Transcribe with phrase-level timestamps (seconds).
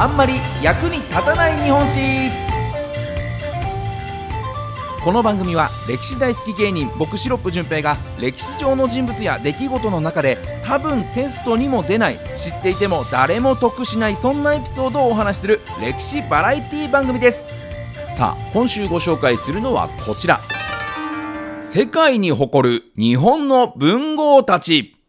[0.00, 2.30] あんまり役に立たない日本史。
[5.04, 17.44] この番組は歴史大好き芸人僕シロップ純平が歴史上の人物や出来事の中で多分テストにも出ない知っていても誰も得しないそんなエピソードをお話しする歴史バラエティ番組です。
[18.08, 20.40] さあ今週ご紹介するのはこちら。
[21.60, 24.99] 世界に誇る日本の文豪たち。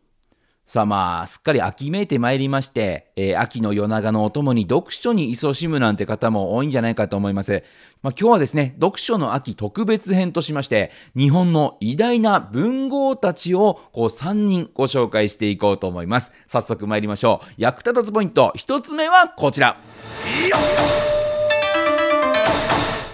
[0.71, 7.61] さあまあ、すっかり秋めいてまいりまして、えー、秋の夜長のお供に読書に勤しむなんて方も多いんじゃないかと思います。
[8.01, 16.31] まあ、今日はですね、読書の秋特別編としまして、日本の偉大な文豪たちをこう3人ご紹介していこうと思います。
[16.47, 17.53] 早速参りましょう。
[17.57, 19.77] 役立たずポイント、1つ目はこちら。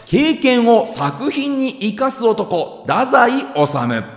[0.06, 4.17] 経験を作品に生かす男、太宰治。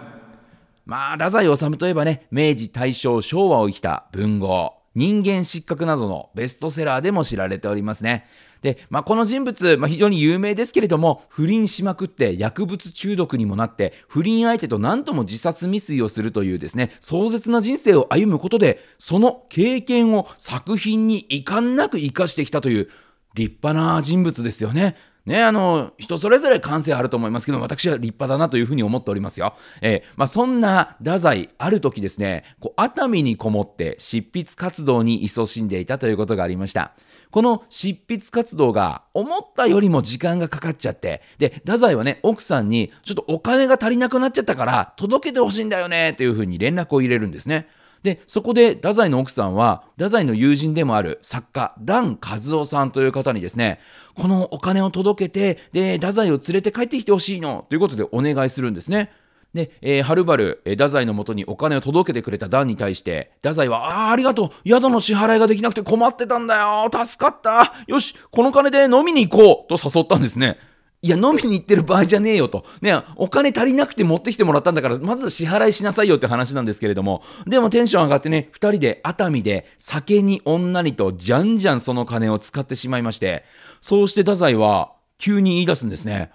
[0.90, 8.26] まあ、太宰治といえばね、明治、大正、昭和を生きた文豪、人間失格などのベストセラーでも知られておりますね。
[8.60, 22.88] で、まあ、この人物、まあ、非常に有名ですけれども、不倫しまくって薬物中毒にもなって、不倫相手と何度も自殺未遂をするというですね、壮絶な人生を歩むことで、その経験を作品に遺憾なく生かしてきたという
[23.34, 24.96] 立派な人物ですよね。
[25.30, 29.54] ね、あの、人それぞれ感性あると思いますけど、私は立派だなというふうに思っておりますよ。
[29.80, 36.94] えー、まあ、そんな太宰、ある時ですね、こう熱海にこもって執筆活動に勤しんでいたということがありました。
[37.30, 47.68] この執筆活動が思ったよりも時間がかかっちゃって、で、太宰はね、奥さんに、ちょっとお金が足りなくなっちゃったから、届けてほしいんだよね、というふうに連絡を入れるんですね。
[48.02, 53.80] で、そこで太宰の奥さんは、太宰の友人でもある作家、ダン・カズオさんという方にですね、
[54.14, 59.12] このお金を届けて、で、太宰を連れて帰ってきてほしいの、ということでお願いするんですね。
[59.52, 64.68] で、えー、はるばる、えー、太宰のもとにお金を届けてくれたダンに対して、太宰は、ああ、ありがとう。
[64.68, 66.88] 宿の支払いができなくて困ってたんだよ。
[67.04, 67.74] 助かった。
[67.86, 69.78] よし、この金で飲みに行こう。
[69.78, 70.56] と誘ったんですね。
[71.02, 72.66] いや、飲みに行ってる場合じゃねえよと。
[72.82, 83.44] ね、お金足りなくて持ってきてもらったんだから、まず支払いしなさいよって話なんですけれども、でもテンション上がってね、二人で熱海で酒に女にとじゃんじゃんその金を使ってしまいまして、
[83.80, 86.32] そうして太宰は急に言い出すんですね。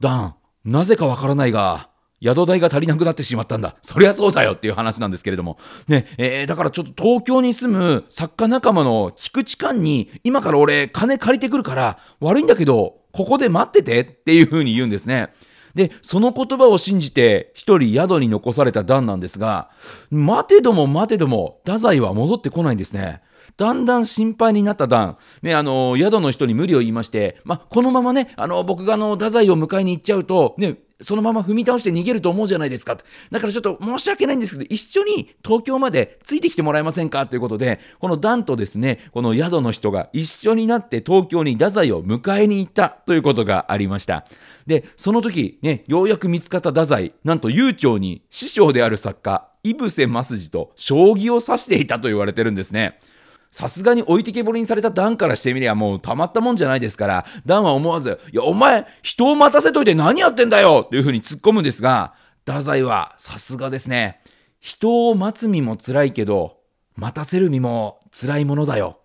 [0.00, 1.88] ダン、なぜかわからないが、
[2.20, 3.76] 宿代が足りなくなってしまったんだ。
[3.82, 5.58] そりゃそうだよっていう話なんですけれども。
[5.86, 15.32] ね、えー、だからちょっと東京に住む作家仲間の菊池寛に、今から俺金借りてくるから、悪いんだけど、ここで待っててっていうふうに言うんですね。
[15.74, 19.70] で、その言葉を信じて、一人宿に残された段なんですが、
[20.10, 23.22] 待てども待てども、太宰は戻ってこないんですね。
[23.56, 32.98] だんだん心配になった段、ね、あの、宿の人に無理を言いまして、ま、このままね、あの、僕があの、太宰を迎えに行っちゃうと、ね、そのまま踏み倒して逃げると思うじゃないですか。
[33.30, 37.26] だからちょっと申し訳ないんですけど、一緒に東京までついてきてもらえませんか？
[37.26, 44.26] ということで、このダンとですね、この宿の人が一緒になって東京に太宰を迎えに行ったということがありました。
[44.66, 52.98] で、その時、ね、ようやく見つかった太宰、なんと悠長に師匠である作家、井伏正治と将棋を指していたと言われてるんですね。
[53.50, 62.14] さすがに置いてけぼりにされたダンからしてみりゃもうたまったもんじゃないですから、ダンは思わず、いや、お前、人を待たせといて何やってんだよというふうに突っ込むんですが、
[62.46, 64.20] 太宰はさすがですね。
[64.60, 66.58] 人を待つ身も辛いけど、
[66.96, 68.97] 待たせる身も辛いものだよ。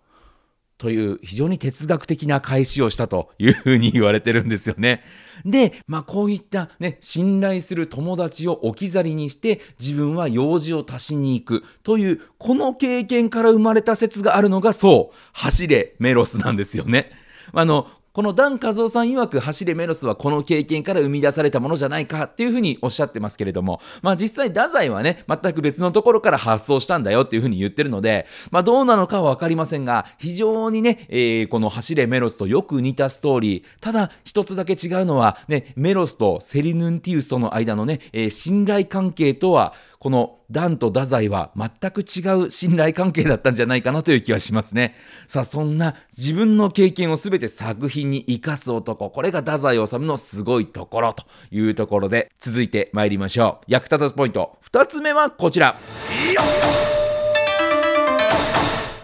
[0.83, 5.01] という非常に哲学的な返しをしたというふうに言われてるんですよね。
[5.45, 17.11] で、まあこういったね、信頼する友達を置き去りにして自分は用事を足しに行くというこの経験から生まれた説があるのがそう、走れメロスなんですよね。
[17.53, 44.95] あの、このダン・カズオさん曰く走れメロスはこの経験から生み出されたものじゃないかっていうふうにおっしゃってますけれども、まあ実際太宰はね、全く別のところから発想したんだよっていうふうに言ってるので、まあどうなのかはわかりませんが、非常にね、えー、この走れメロスとよく似たストーリー、ただ一つだけ違うのは、ね、メロスとセリヌンティウスとの間のね、えー、信頼関係とは、このダンと太宰は全く違う信頼関係だったんじゃないかなという気はしますね。
[45.29, 53.65] さあ、そんな自分の経験を全て作品に生かす男、これが太宰治のすごいところというところで、続いて参りましょう。
[53.71, 55.77] 役立たずポイント、2つ目はこちら。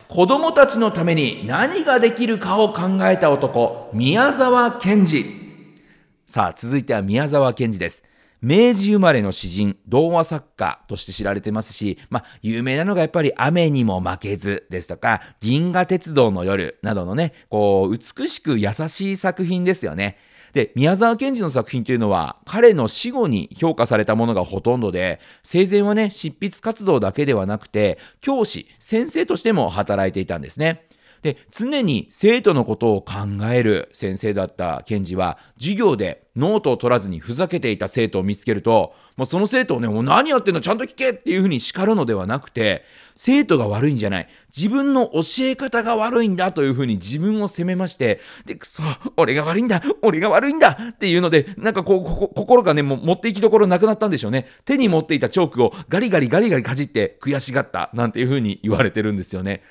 [0.10, 5.26] 子供たちのために何ができるかを考えた男、宮沢賢治。
[6.26, 8.04] さあ、続いては宮沢賢治です。
[8.42, 20.18] 明治生まれの詩人、童話作家として知られてますし、まあ、有名なのがやっぱり雨にも負けずですとか、銀河鉄道の夜などのね、こう、美しく優しい作品ですよね。
[20.54, 30.86] で、宮沢賢治の作品というのは、彼の死後に評価されたものがほとんどで、生前はね、執筆活動だけではなくて、教師、先生としても働いていたんですね。
[31.22, 33.14] で、常に生徒のことを考
[33.52, 44.30] える先生だった検事は、授業でノートを取らずにふざけていた生徒を見つけると、もうその生徒をね、もう何やってんのちゃんと聞けっていうふうに叱るのではなくて、生徒が悪いんじゃない。
[44.56, 48.82] 自分の教え方が悪いんだというふうに自分を責めまして、で、くそ、
[49.18, 54.48] 俺が悪いんだ俺が悪いんだっていうので、なんかこう、心がね、もう持っていきどころなくなったんでしょうね。
[54.64, 59.62] 手に持っていたチョークをガリガリガリガリかじって悔しがったなんていうふうに言われてるんですよね。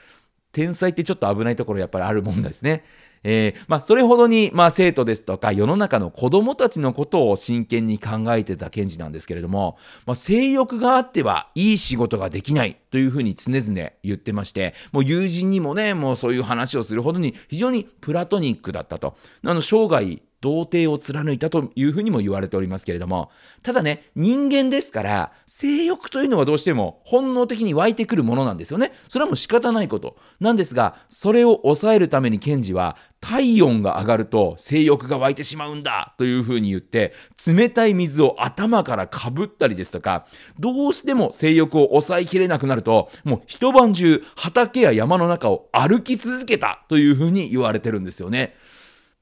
[0.53, 2.85] 天才ってちょっと危ないところやっぱりあるもんですね。
[3.25, 19.17] えー、まあ、それほどに、まあ、生徒ですとか世の中の子供たちのことを真剣に考えてた検事なんですけれども、まあ、性欲があってはいい仕事ができないというふうに常々言ってまして、もう友人にもね、もうそういう話をするほどに非常にプラトニックだったと。
[19.45, 23.31] あの生涯童貞を貫いたというふうにも言われておりますけれども、
[23.63, 28.93] ただね、人間ですから、性欲というのはどうしても本能的に湧いてくるものなんですよね。
[29.09, 30.17] それはもう仕方ないこと。
[30.41, 37.13] なんですが、それを抑えるために検事は、体温が上がると性欲が湧いてしまうんだというふうに言って、
[37.47, 40.27] 冷たい水を頭からかぶったりですとか、
[40.59, 48.55] どうしても性欲を抑えきれなくなると、もう一晩中畑や山の中を歩き続けたというふうに言われてるんですよね。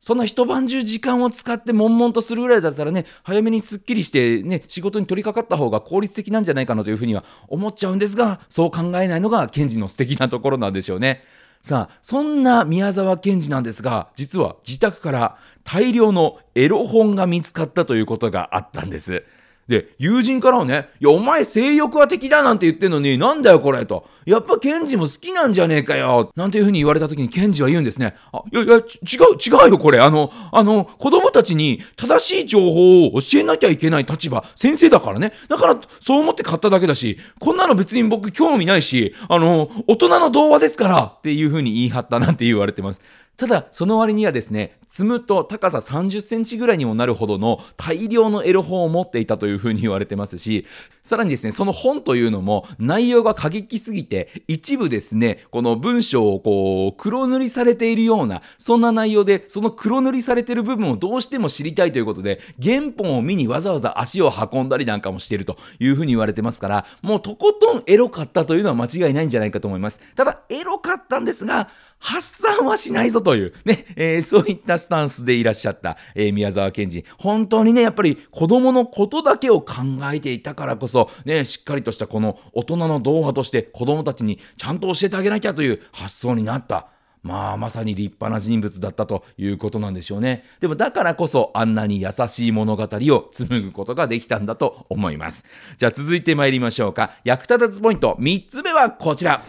[0.06, 11.24] そんな一晩中時間を使って悶々とするぐらいだったらね、早めにすっきりしてね、仕事に取り掛かった方が効率的なんじゃないかなというふうには思っちゃうんですが、そう考えないのが検事の素敵なところなんでしょうね。
[11.60, 19.24] さあ、そんな宮沢賢治なんですが、実は自宅から大量のエロ本が見つかったということがあったんです。
[19.68, 24.08] で、友人からはね、いや、お前性欲は敵だなんて言ってんのに、なんだよこれと。
[24.24, 26.30] やっぱケンジも好きなんじゃねえかよ。
[26.36, 28.14] なんていうふうに言われた時にケンジは言うんですね。
[28.32, 29.98] あ、いやいや、違う、違うよこれ。
[29.98, 35.32] あの、あの、子供たちに正しい情報を教えなきゃいけない立場、先生だからね。
[35.48, 43.00] だから、そう思って買っただけだし、こんなの別に僕興味ないし、あの、大人の童話ですからっていうふうに言い張ったなんて言われてます。
[43.36, 50.64] ただ、その割にはですね、積むと高さ30センチぐらいにもなるほどの大量のエロ本を持っていたというふうに言われてますし、
[51.02, 70.00] さらにですね、その本というのも内容が過激すぎて、一部ですね、この文章をこう、黒塗りされているような、そんな内容で、その黒塗りされている部分をどうしても知りたいということで、原本を見にわざわざ足を運んだりなんかもしているというふうに言われてますから、もうとことんエロかったというのは間違いないんじゃないかと思います。
[70.14, 71.68] ただ、エロかったんですが、
[72.06, 77.04] 発散はしないぞという、ね、えー、そういったスタンスでいらっしゃった、えー、宮沢賢治。
[77.18, 79.74] 本当にね、やっぱり子供のことだけを考
[80.14, 86.86] えていたからこそ、ね、しっかりとしたこの大人の童話として子供たちにちゃんと教えてあげなきゃという発想になった。
[87.24, 90.44] まあ、まさに立派な人物だったということなんでしょうね。
[90.60, 95.44] でも、だからこそ、あんなに優しい物語を紡ぐことができたんだと思います。
[95.76, 97.16] じゃあ、続いて参りましょうか。
[97.24, 99.42] 役立たずポイント、3つ目はこちら。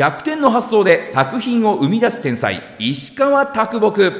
[0.00, 4.10] 逆転の発想で作品を生み出す天才、石川啄木。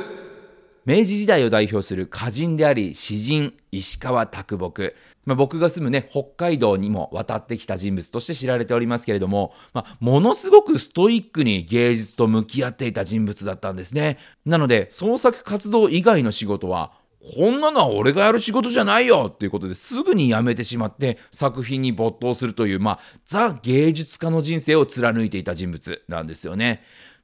[0.84, 4.94] 明治時代を代表する歌人であり詩人、石川啄木。
[5.24, 14.18] まあ、僕が住むね、北海道にも渡ってきた人物として知られておりますけれども、まあ、ものすごくストイックに芸術と向き合っていた人物だったんですね。
[14.44, 16.92] なので、創作活動以外の仕事は、
[17.22, 26.82] こんなのは俺がやる仕事じゃないよっていうことですぐに辞めてしまって作品に没頭するという、まあ、ザ芸術家の人生を貫いていた人物なんですよね。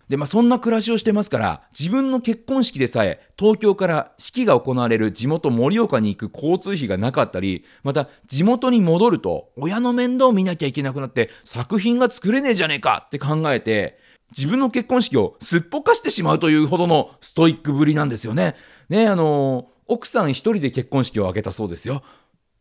[0.08, 13.98] で、まあ、そんな暮らしをしてますから、自分の結婚式でさえ、東京から式が行われる地元盛岡に行く交通費がなかったり、また、地元に戻ると、親の面倒を見なきゃいけなくなって、作品が作れねえじゃねえかって考えて、
[14.36, 18.54] 自分の結婚式をすっぽかしてしまうというほどのストイックぶりなんですよね。
[18.88, 22.02] ね、あのー奥さん一人で結婚式を挙げたそうですよ。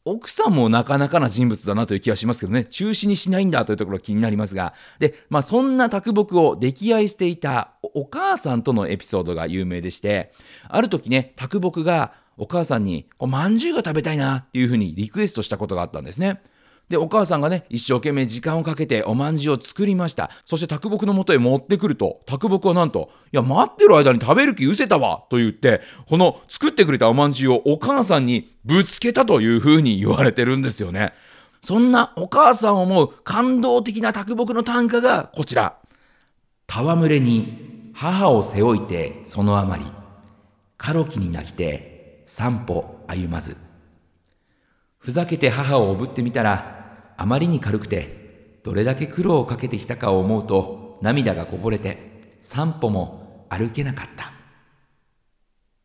[0.08, 10.32] 奥さんもなかなかな人物だなという気はしますけどね、中止にしないんだというところ気になりますが、で、まあそんな卓木を溺愛していたお母さんとのエピソードが有名でして、
[10.68, 16.44] ある時ね、卓木がお母さんに、こう、まんじゅうが食べたいなっていうふうにリクエストしたことがあったんですね。
[16.90, 20.30] で、お母さんがね、一生懸命時間をかけておまんじゅうを作りました。
[20.46, 31.14] そして卓木の元へ持ってくると、卓木はなんと、いや、待ってる間に食べる気失せたわと言って、この作ってくれたおまんじゅうをお母さんにぶつけたというふうに言われてるんですよね。
[31.62, 35.78] そんなお母さんを思う感動的な卓木の短歌がこちら。
[36.68, 39.86] 戯れに母を背負いてそのあまり、
[40.78, 43.65] カロキに泣きて三歩歩まず。
[45.06, 54.32] ふざけて母をおぶってみたら、あまりに軽くてどれだけ苦労をかけてきたかを思うと涙がこぼれて散歩も歩けなかった。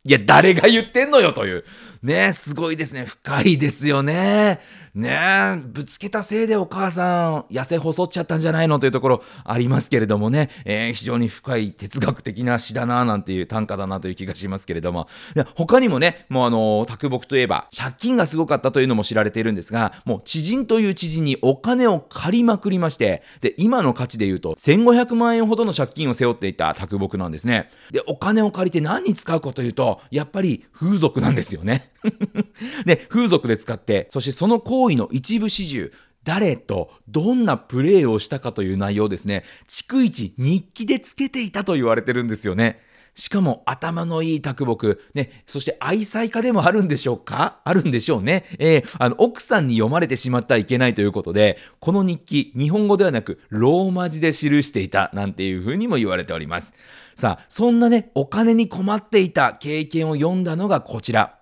[0.04, 1.64] いや誰が言ってんのよという。
[2.02, 3.04] ねすごいですね。
[3.04, 4.58] 深いですよね。
[4.94, 15.08] ねえぶつけたせいでお母さん痩せ細っちゃったんじゃないのというところありますけれどもね、えー、非常に深い哲学的な詩だななんていう短歌だなという気がしますけれども。
[15.54, 27.70] 他にもねもうあの卓木といえば借金がすごかったというのも知られているんですがもう知人という知人にお金を借りまくりましてで今の価値で言うと1500万円ほどの借金を背負っていた卓木なんですね。
[27.90, 31.90] でお金を借りて何に使うかというとやっぱり風俗なんですよね。
[32.86, 35.90] で風俗で使ってそしてその行為の一部始終
[36.24, 42.80] 誰とどんなプレーをしたかという内容ですね逐一日記でつけていたと言われてるんですよね
[43.14, 47.60] しかも頭のいい卓木、ね、そして愛妻家でもあるんでしょうか？
[47.64, 48.44] あるんでしょうね。
[48.58, 56.72] えー、あの、奥さんに読まれてしまってはいけないということで、この日記、日本語ではなく、ローマ字で記していた、なんていうふうにも言われております。
[57.16, 61.40] さあ、そんなね、お金に困っていた経験を読んだのがこちら。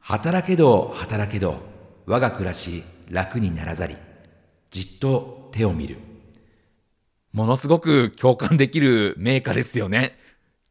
[0.00, 1.73] 働けど、働けど、
[2.06, 3.96] 我が暮らし、楽にならざり。
[4.70, 5.98] じっと手を見る。
[7.32, 10.18] ものすごく共感できる名家ですよね。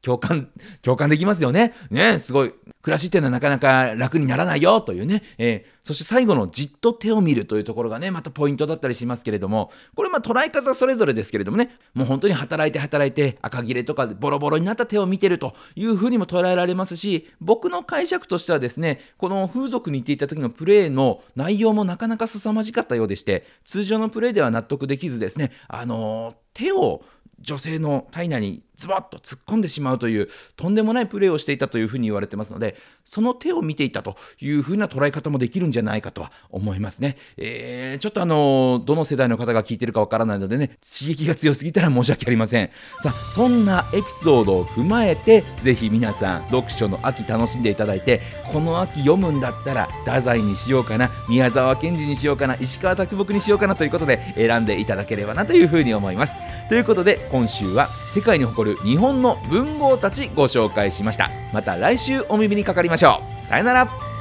[0.03, 0.49] 共感、
[0.81, 1.73] 共感できますよね。
[1.89, 2.53] ね、すごい。
[2.81, 5.23] 暮らしっていうのはなかなか楽にならないよというね。
[5.37, 27.05] えー、そして最後のじっと手を見るというところがね、またポイントだったりしますけれども、これまあ捉え方それぞれですけれどもね、もう本当に働いて働いて赤切れとかボロボロになった手を見てるというふうにも捉えられますし、僕の解釈としてはですね、この風俗に行っていた時のプレーの内容もなかなか凄まじかったようでして、通常のプレーでは納得できずですね、あのー、手を
[27.39, 42.69] 女性の体内にズバッと突っ込んでしまうというとんでもないプレーをしていたというふうに言われてますのでその手を見ていたというふうな捉え方もできるんじゃないかとは思いますね、えー、ちょっとあのどの世代の方が聞いてるかわからないのでね刺激が強すぎたら申し訳ありません。
[43.01, 48.21] さあそんなエピソードを踏まえてぜひ皆さん読書の秋楽しんでいただいて
[48.51, 56.35] この秋読むんだったら太宰にしようかな宮沢賢治にしようかな石川啄木にしようかなということで選んでいただければなというふうに思います。
[56.69, 61.29] ということで今週は世界に誇る日本の文豪たちご紹介しました。
[61.53, 63.41] また来週お耳にかかりましょう。
[63.41, 64.12] さよなら。